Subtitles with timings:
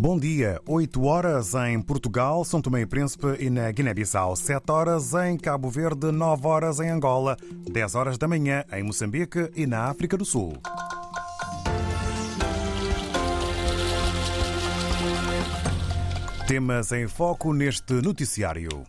[0.00, 5.12] Bom dia, 8 horas em Portugal, São Tomé e Príncipe e na Guiné-Bissau, 7 horas
[5.12, 7.36] em Cabo Verde, 9 horas em Angola,
[7.70, 10.54] 10 horas da manhã em Moçambique e na África do Sul.
[16.48, 18.86] Temas em foco neste noticiário.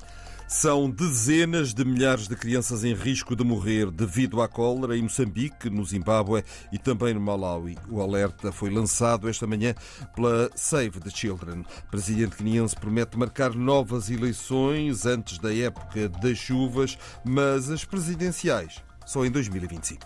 [0.52, 5.70] São dezenas de milhares de crianças em risco de morrer devido à cólera em Moçambique,
[5.70, 6.44] no Zimbábue
[6.74, 7.78] e também no Malawi.
[7.90, 9.74] O alerta foi lançado esta manhã
[10.14, 11.62] pela Save the Children.
[11.62, 18.84] O presidente guineense promete marcar novas eleições antes da época das chuvas, mas as presidenciais
[19.06, 20.06] só em 2025.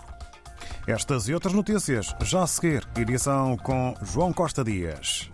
[0.88, 2.88] Estas e outras notícias já a seguir.
[2.96, 5.28] Edição com João Costa Dias.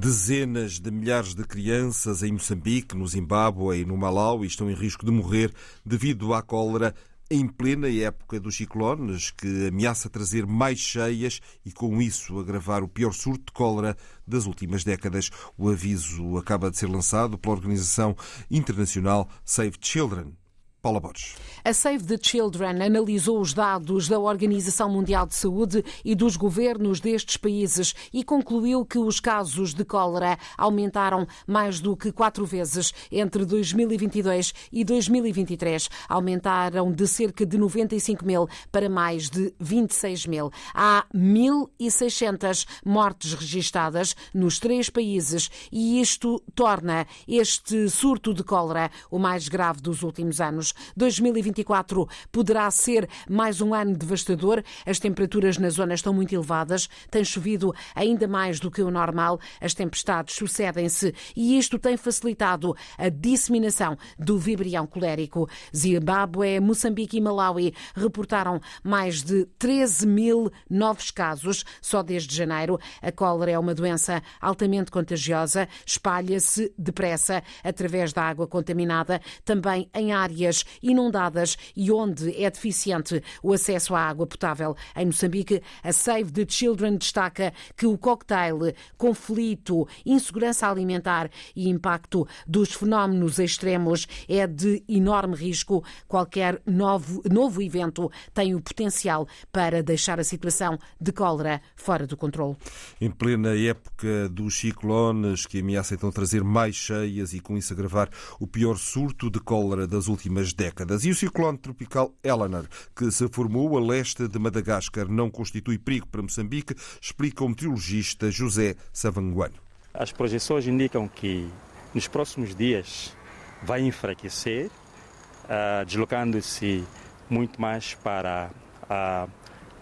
[0.00, 5.04] Dezenas de milhares de crianças em Moçambique, no Zimbábue e no Malawi estão em risco
[5.04, 5.52] de morrer
[5.84, 6.94] devido à cólera
[7.28, 12.88] em plena época dos ciclones, que ameaça trazer mais cheias e, com isso, agravar o
[12.88, 15.30] pior surto de cólera das últimas décadas.
[15.58, 18.16] O aviso acaba de ser lançado pela organização
[18.48, 20.32] internacional Save Children.
[20.80, 21.34] Paula Borges.
[21.64, 27.00] A Save the Children analisou os dados da Organização Mundial de Saúde e dos governos
[27.00, 32.94] destes países e concluiu que os casos de cólera aumentaram mais do que quatro vezes
[33.10, 35.90] entre 2022 e 2023.
[36.08, 40.50] Aumentaram de cerca de 95 mil para mais de 26 mil.
[40.72, 49.18] Há 1.600 mortes registadas nos três países e isto torna este surto de cólera o
[49.18, 50.67] mais grave dos últimos anos.
[50.96, 54.62] 2024 poderá ser mais um ano devastador.
[54.86, 59.40] As temperaturas na zona estão muito elevadas, tem chovido ainda mais do que o normal,
[59.60, 65.48] as tempestades sucedem-se e isto tem facilitado a disseminação do vibrião colérico.
[65.74, 72.78] Zimbábue, Moçambique e Malawi reportaram mais de 13 mil novos casos só desde janeiro.
[73.02, 80.12] A cólera é uma doença altamente contagiosa, espalha-se depressa através da água contaminada, também em
[80.12, 84.76] áreas inundadas e onde é deficiente o acesso à água potável.
[84.96, 88.58] Em Moçambique, a Save the Children destaca que o cocktail
[88.96, 95.84] conflito, insegurança alimentar e impacto dos fenómenos extremos é de enorme risco.
[96.06, 102.16] Qualquer novo, novo evento tem o potencial para deixar a situação de cólera fora do
[102.16, 102.56] controle.
[103.00, 108.08] Em plena época dos ciclones que ameaçam então trazer mais cheias e com isso agravar
[108.40, 111.04] o pior surto de cólera das últimas décadas.
[111.04, 116.06] E o ciclone tropical Eleanor, que se formou a leste de Madagascar, não constitui perigo
[116.06, 119.54] para Moçambique, explica o meteorologista José Savanguano.
[119.92, 121.48] As projeções indicam que
[121.94, 123.16] nos próximos dias
[123.62, 126.84] vai enfraquecer, uh, deslocando-se
[127.28, 128.50] muito mais para
[128.88, 129.26] a,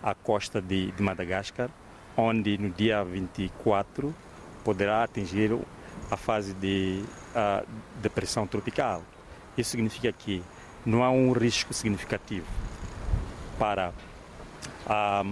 [0.03, 1.71] a costa de, de Madagascar,
[2.17, 4.15] onde no dia 24
[4.65, 5.57] poderá atingir
[6.11, 7.03] a fase de
[7.35, 7.67] uh,
[8.01, 9.03] depressão tropical.
[9.57, 10.43] Isso significa que
[10.87, 12.47] não há um risco significativo
[13.59, 13.93] para
[14.87, 15.25] a,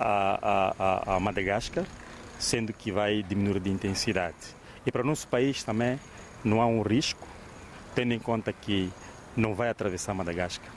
[0.00, 1.84] a, a, a Madagascar,
[2.38, 4.36] sendo que vai diminuir de intensidade.
[4.86, 6.00] E para o nosso país também
[6.42, 7.28] não há um risco,
[7.94, 8.90] tendo em conta que
[9.36, 10.72] não vai atravessar Madagascar.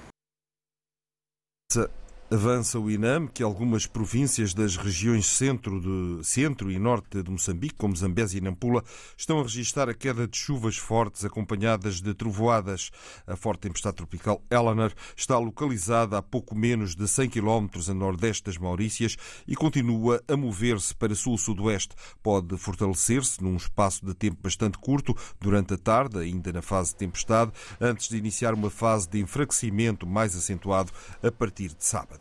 [2.33, 7.75] Avança o INAM que algumas províncias das regiões centro, de, centro e norte de Moçambique,
[7.75, 8.85] como Zambésia e Nampula,
[9.17, 12.89] estão a registrar a queda de chuvas fortes acompanhadas de trovoadas.
[13.27, 18.45] A forte tempestade tropical Eleanor está localizada a pouco menos de 100 km a nordeste
[18.45, 21.95] das Maurícias e continua a mover-se para sul-sudoeste.
[22.23, 26.95] Pode fortalecer-se num espaço de tempo bastante curto durante a tarde, ainda na fase de
[26.99, 32.20] tempestade, antes de iniciar uma fase de enfraquecimento mais acentuado a partir de sábado.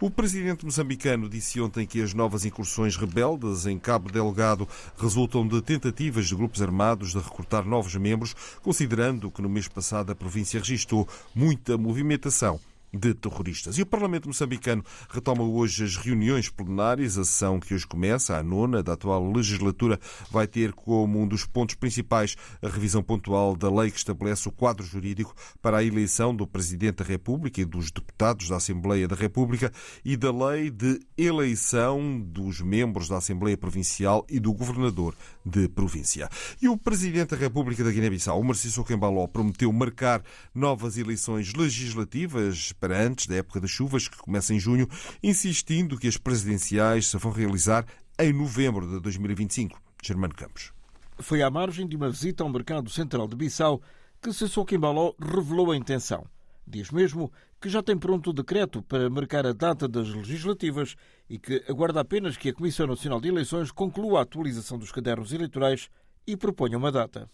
[0.00, 4.68] O presidente moçambicano disse ontem que as novas incursões rebeldes em Cabo Delgado
[4.98, 10.10] resultam de tentativas de grupos armados de recrutar novos membros, considerando que no mês passado
[10.10, 12.60] a província registrou muita movimentação
[12.94, 13.76] de terroristas.
[13.76, 17.18] E o Parlamento moçambicano retoma hoje as reuniões plenárias.
[17.18, 19.98] A sessão que hoje começa, a nona da atual legislatura,
[20.30, 24.52] vai ter como um dos pontos principais a revisão pontual da lei que estabelece o
[24.52, 29.16] quadro jurídico para a eleição do Presidente da República e dos deputados da Assembleia da
[29.16, 29.72] República
[30.04, 35.14] e da lei de eleição dos membros da Assembleia Provincial e do Governador
[35.44, 36.28] de Província.
[36.60, 40.22] E o Presidente da República da Guiné-Bissau, o Marciso Kembaló, prometeu marcar
[40.54, 44.86] novas eleições legislativas para antes da época das chuvas, que começa em junho,
[45.22, 47.86] insistindo que as presidenciais se vão realizar
[48.18, 49.80] em novembro de 2025.
[50.02, 50.70] Germano Campos.
[51.18, 53.80] Foi à margem de uma visita ao mercado central de Bissau
[54.20, 56.26] que Sissoko Embaló revelou a intenção.
[56.66, 60.94] Diz mesmo que já tem pronto o decreto para marcar a data das legislativas
[61.30, 65.32] e que aguarda apenas que a Comissão Nacional de Eleições conclua a atualização dos cadernos
[65.32, 65.88] eleitorais
[66.26, 67.30] e proponha uma data.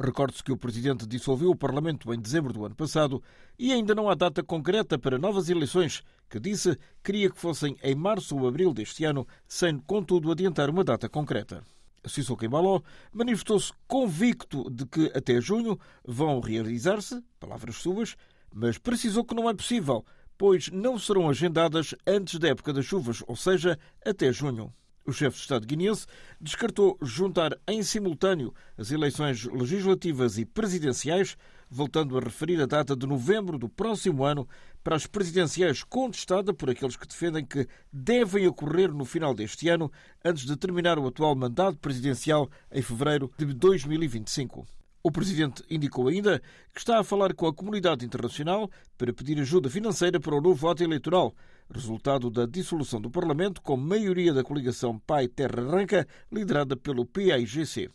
[0.00, 3.20] Recorde-se que o Presidente dissolveu o Parlamento em dezembro do ano passado
[3.58, 7.96] e ainda não há data concreta para novas eleições, que disse queria que fossem em
[7.96, 11.64] março ou abril deste ano, sem, contudo, adiantar uma data concreta.
[12.06, 12.80] Sissoko Embaló
[13.12, 18.16] manifestou-se convicto de que até junho vão realizar-se, palavras suas,
[18.54, 20.04] mas precisou que não é possível,
[20.38, 24.72] pois não serão agendadas antes da época das chuvas, ou seja, até junho.
[25.08, 26.06] O chefe de Estado guineense
[26.38, 31.34] descartou juntar em simultâneo as eleições legislativas e presidenciais,
[31.70, 34.46] voltando a referir a data de novembro do próximo ano
[34.84, 39.90] para as presidenciais contestada por aqueles que defendem que devem ocorrer no final deste ano,
[40.22, 44.66] antes de terminar o atual mandato presidencial em fevereiro de 2025.
[45.02, 46.42] O presidente indicou ainda
[46.74, 50.56] que está a falar com a comunidade internacional para pedir ajuda financeira para o novo
[50.56, 51.34] voto eleitoral,
[51.72, 57.90] resultado da dissolução do Parlamento com maioria da coligação Pai Terra Arranca, liderada pelo PAIGC.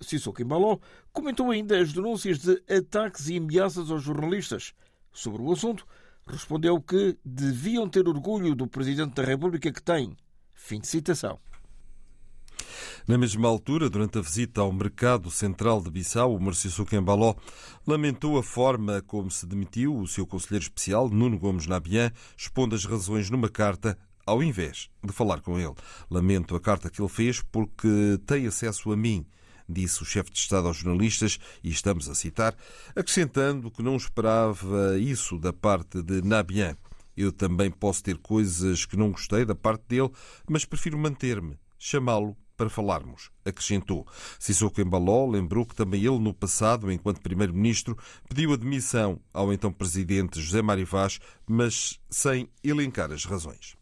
[0.00, 0.78] Sissoko Embaló
[1.12, 4.72] comentou ainda as denúncias de ataques e ameaças aos jornalistas.
[5.12, 5.86] Sobre o assunto,
[6.26, 10.16] respondeu que deviam ter orgulho do Presidente da República que têm.
[10.54, 11.38] Fim de citação.
[13.10, 17.34] Na mesma altura, durante a visita ao mercado central de Bissau, o Marciso Embaló
[17.84, 22.84] lamentou a forma como se demitiu o seu conselheiro especial, Nuno Gomes Nabian, expondo as
[22.84, 25.74] razões numa carta ao invés de falar com ele.
[26.08, 29.26] Lamento a carta que ele fez porque tem acesso a mim,
[29.68, 32.54] disse o chefe de Estado aos jornalistas, e estamos a citar,
[32.94, 36.76] acrescentando que não esperava isso da parte de Nabian.
[37.16, 40.12] Eu também posso ter coisas que não gostei da parte dele,
[40.48, 44.06] mas prefiro manter-me, chamá-lo para falarmos, acrescentou.
[44.38, 47.96] Sissoko Embaló lembrou que também ele, no passado, enquanto Primeiro-Ministro,
[48.28, 51.18] pediu admissão ao então Presidente José Mário Vaz,
[51.48, 53.79] mas sem elencar as razões.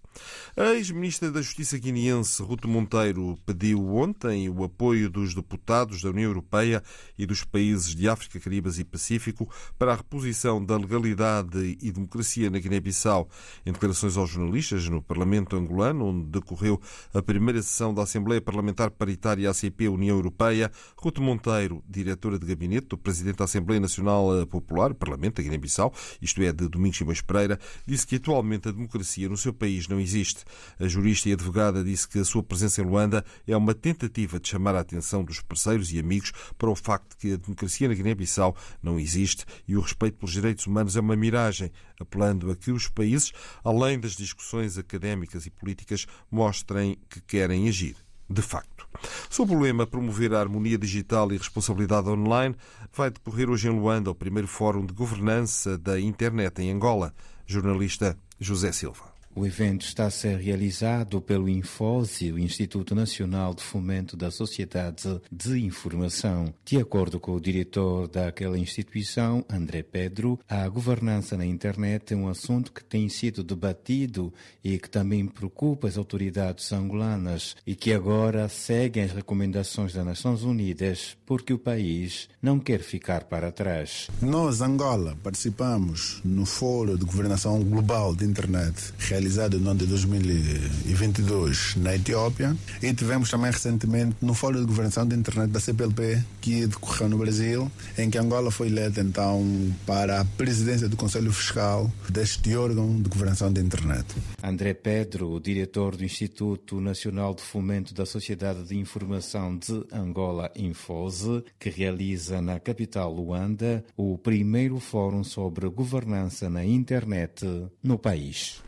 [0.56, 6.30] A ex-ministra da Justiça guineense, Ruto Monteiro, pediu ontem o apoio dos deputados da União
[6.30, 6.82] Europeia
[7.16, 9.48] e dos países de África, Caribas e Pacífico
[9.78, 13.28] para a reposição da legalidade e democracia na Guiné-Bissau.
[13.64, 16.80] Em declarações aos jornalistas no Parlamento angolano, onde decorreu
[17.14, 22.98] a primeira sessão da Assembleia Parlamentar Paritária ACP-União Europeia, Ruto Monteiro, diretora de gabinete do
[22.98, 28.06] Presidente da Assembleia Nacional Popular, Parlamento da Guiné-Bissau, isto é, de Domingos Simões Pereira, disse
[28.06, 30.44] que atualmente a democracia no seu país não existe existe.
[30.78, 34.48] A jurista e advogada disse que a sua presença em Luanda é uma tentativa de
[34.48, 37.94] chamar a atenção dos parceiros e amigos para o facto de que a democracia na
[37.94, 41.70] Guiné-Bissau não existe e o respeito pelos direitos humanos é uma miragem,
[42.00, 43.32] apelando a que os países,
[43.62, 47.96] além das discussões académicas e políticas, mostrem que querem agir
[48.30, 48.86] de facto.
[49.30, 52.54] Sob o lema Promover a Harmonia Digital e Responsabilidade Online,
[52.92, 57.14] vai decorrer hoje em Luanda o primeiro Fórum de Governança da Internet em Angola.
[57.48, 59.17] Jornalista José Silva.
[59.38, 65.20] O evento está a ser realizado pelo Infose, o Instituto Nacional de Fomento da Sociedade
[65.30, 66.52] de Informação.
[66.64, 72.26] De acordo com o diretor daquela instituição, André Pedro, a governança na internet é um
[72.26, 78.48] assunto que tem sido debatido e que também preocupa as autoridades angolanas e que agora
[78.48, 84.08] seguem as recomendações das Nações Unidas porque o país não quer ficar para trás.
[84.20, 89.86] Nós, Angola, participamos no Fórum de Governação Global de Internet realizado realizado no ano de
[89.86, 96.24] 2022 na Etiópia e tivemos também recentemente no Fórum de Governação da Internet da CPLP
[96.40, 99.44] que decorreu no Brasil, em que Angola foi eleita então
[99.84, 104.06] para a presidência do Conselho Fiscal deste órgão de governação da internet.
[104.42, 111.44] André Pedro, diretor do Instituto Nacional de Fomento da Sociedade de Informação de Angola, Infose,
[111.58, 117.44] que realiza na capital Luanda o primeiro fórum sobre governança na internet
[117.82, 118.62] no país.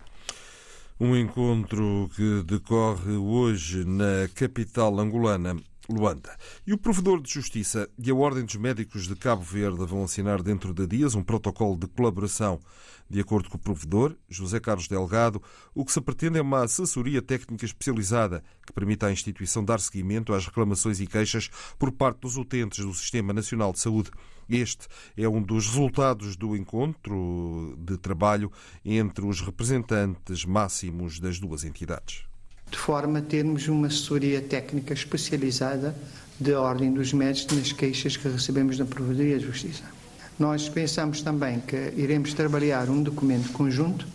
[1.02, 5.56] Um encontro que decorre hoje na capital angolana,
[5.88, 6.36] Luanda.
[6.66, 10.42] E o provedor de justiça e a Ordem dos Médicos de Cabo Verde vão assinar
[10.42, 12.60] dentro de dias um protocolo de colaboração.
[13.10, 15.42] De acordo com o provedor, José Carlos Delgado,
[15.74, 20.32] o que se pretende é uma assessoria técnica especializada que permita à instituição dar seguimento
[20.32, 24.12] às reclamações e queixas por parte dos utentes do Sistema Nacional de Saúde.
[24.48, 24.86] Este
[25.16, 28.52] é um dos resultados do encontro de trabalho
[28.84, 32.22] entre os representantes máximos das duas entidades.
[32.70, 35.96] De forma a termos uma assessoria técnica especializada
[36.38, 39.99] da Ordem dos Médicos nas queixas que recebemos da Provedoria de Justiça.
[40.40, 44.06] Nós pensamos também que iremos trabalhar um documento conjunto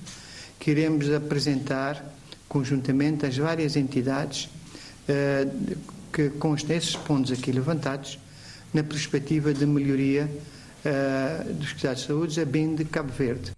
[0.60, 2.04] que iremos apresentar
[2.50, 4.50] conjuntamente às várias entidades
[5.08, 5.48] eh,
[6.12, 8.18] que constem esses pontos aqui levantados
[8.74, 13.55] na perspectiva de melhoria uh, dos cuidados de saúde, a bem de Cabo Verde.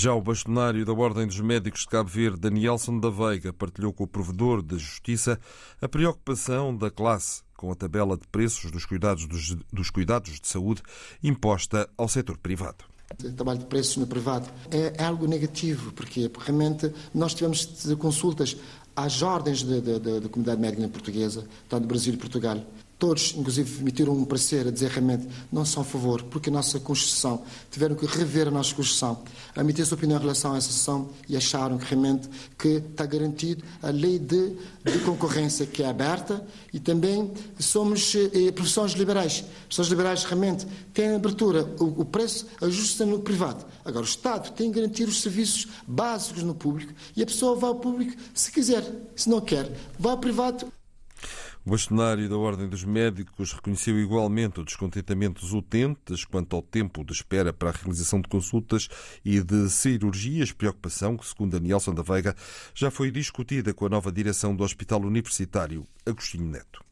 [0.00, 4.04] Já o bastonário da Ordem dos Médicos de Cabo Verde, Danielson da Veiga, partilhou com
[4.04, 5.40] o provedor da Justiça
[5.82, 10.46] a preocupação da classe com a tabela de preços dos cuidados, dos, dos cuidados de
[10.46, 10.82] saúde
[11.20, 12.84] imposta ao setor privado.
[13.24, 17.66] O trabalho de preços no privado é, é algo negativo, porque realmente nós tivemos
[17.98, 18.56] consultas
[18.94, 22.64] às ordens da comunidade médica portuguesa, tanto do Brasil e Portugal,
[22.98, 26.80] Todos, inclusive, emitiram um parecer a dizer realmente não são a favor, porque a nossa
[26.80, 29.22] Constituição, tiveram que rever a nossa Constituição,
[29.56, 32.28] emitir sua opinião em relação a essa sessão e acharam que realmente
[32.58, 38.50] que está garantido a lei de, de concorrência que é aberta e também somos eh,
[38.50, 39.42] profissões liberais.
[39.42, 43.64] Profissões liberais realmente têm abertura, o, o preço ajusta no privado.
[43.84, 47.70] Agora, o Estado tem que garantir os serviços básicos no público e a pessoa vai
[47.70, 50.66] ao público se quiser, se não quer, vai ao privado
[51.68, 57.04] o bastonário da Ordem dos Médicos reconheceu igualmente o descontentamento dos utentes quanto ao tempo
[57.04, 58.88] de espera para a realização de consultas
[59.22, 62.34] e de cirurgias, preocupação que, segundo Danielson da Veiga,
[62.74, 66.87] já foi discutida com a nova direção do Hospital Universitário Agostinho Neto.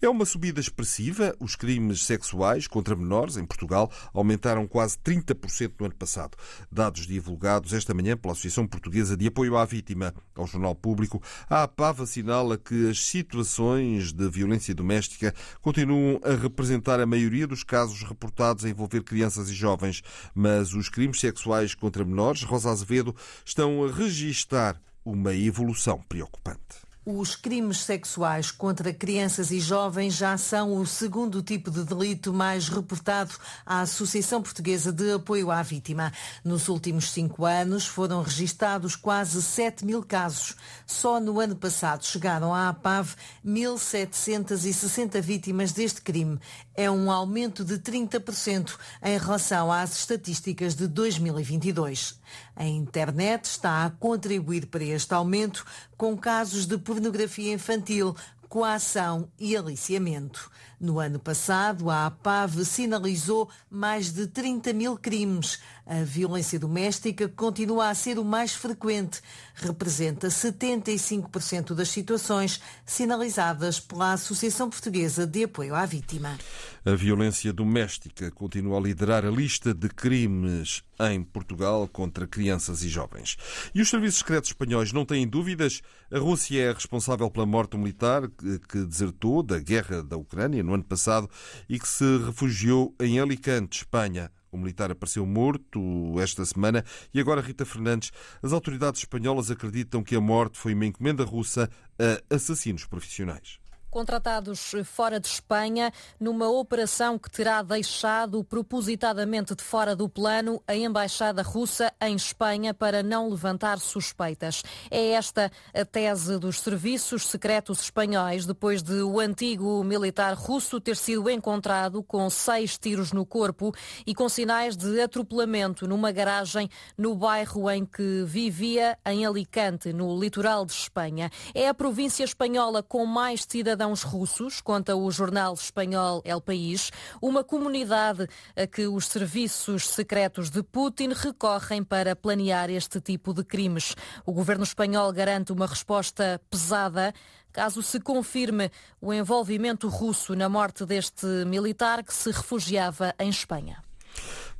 [0.00, 1.34] É uma subida expressiva.
[1.40, 6.36] Os crimes sexuais contra menores em Portugal aumentaram quase 30% no ano passado.
[6.70, 10.14] Dados divulgados esta manhã pela Associação Portuguesa de Apoio à Vítima.
[10.34, 17.00] Ao Jornal Público, a APAV assinala que as situações de violência doméstica continuam a representar
[17.00, 20.02] a maioria dos casos reportados a envolver crianças e jovens,
[20.34, 23.14] mas os crimes sexuais contra menores, Rosa Azevedo,
[23.44, 26.91] estão a registrar uma evolução preocupante.
[27.04, 32.68] Os crimes sexuais contra crianças e jovens já são o segundo tipo de delito mais
[32.68, 33.32] reportado
[33.66, 36.12] à Associação Portuguesa de Apoio à Vítima.
[36.44, 40.54] Nos últimos cinco anos foram registados quase 7 mil casos.
[40.86, 46.38] Só no ano passado chegaram à APAV 1.760 vítimas deste crime.
[46.72, 52.22] É um aumento de 30% em relação às estatísticas de 2022.
[52.54, 55.64] A internet está a contribuir para este aumento
[56.02, 58.16] com casos de pornografia infantil,
[58.48, 60.50] coação e aliciamento.
[60.82, 65.60] No ano passado, a APAV sinalizou mais de 30 mil crimes.
[65.86, 69.20] A violência doméstica continua a ser o mais frequente.
[69.54, 76.36] Representa 75% das situações sinalizadas pela Associação Portuguesa de Apoio à Vítima.
[76.84, 82.88] A violência doméstica continua a liderar a lista de crimes em Portugal contra crianças e
[82.88, 83.36] jovens.
[83.74, 85.80] E os serviços secretos espanhóis não têm dúvidas.
[86.12, 88.28] A Rússia é responsável pela morte militar
[88.68, 91.28] que desertou da guerra da Ucrânia no ano passado
[91.68, 94.30] e que se refugiou em Alicante, Espanha.
[94.50, 95.80] O militar apareceu morto
[96.20, 98.10] esta semana e agora Rita Fernandes.
[98.42, 103.61] As autoridades espanholas acreditam que a morte foi uma encomenda russa a assassinos profissionais
[103.92, 110.74] contratados fora de Espanha, numa operação que terá deixado propositadamente de fora do plano a
[110.74, 114.62] embaixada russa em Espanha para não levantar suspeitas.
[114.90, 120.96] É esta a tese dos serviços secretos espanhóis, depois de o antigo militar russo ter
[120.96, 123.74] sido encontrado com seis tiros no corpo
[124.06, 130.18] e com sinais de atropelamento numa garagem no bairro em que vivia, em Alicante, no
[130.18, 131.30] litoral de Espanha.
[131.54, 136.92] É a província espanhola com mais cidadãos cidadãos russos, conta o jornal espanhol El País,
[137.20, 143.42] uma comunidade a que os serviços secretos de Putin recorrem para planear este tipo de
[143.42, 143.96] crimes.
[144.24, 147.12] O governo espanhol garante uma resposta pesada
[147.52, 148.70] caso se confirme
[149.00, 153.82] o envolvimento russo na morte deste militar que se refugiava em Espanha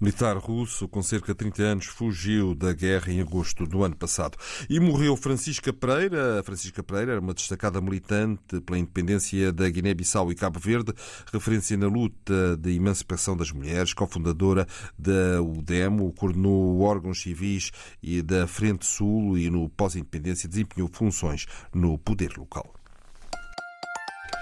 [0.02, 4.37] militar russo com cerca de 30 anos fugiu da guerra em agosto do ano passado.
[4.68, 6.42] E morreu Francisca Pereira.
[6.42, 10.92] Francisca Pereira era uma destacada militante pela independência da Guiné-Bissau e Cabo Verde,
[11.32, 14.66] referência na luta de emancipação das mulheres, cofundadora
[14.99, 17.71] da UDEMO, coordenou órgãos civis
[18.02, 22.81] e da Frente Sul e no pós-independência desempenhou funções no poder local.